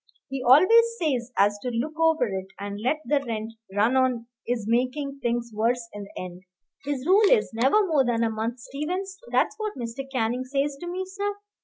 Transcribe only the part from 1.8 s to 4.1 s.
over it and let the rent run